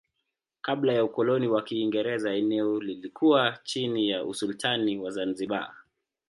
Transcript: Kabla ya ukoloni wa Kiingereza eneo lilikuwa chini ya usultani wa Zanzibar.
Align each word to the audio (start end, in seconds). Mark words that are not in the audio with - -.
Kabla 0.61 0.93
ya 0.93 1.03
ukoloni 1.03 1.47
wa 1.47 1.61
Kiingereza 1.61 2.33
eneo 2.33 2.79
lilikuwa 2.79 3.59
chini 3.63 4.09
ya 4.09 4.23
usultani 4.25 4.97
wa 4.97 5.11
Zanzibar. 5.11 5.75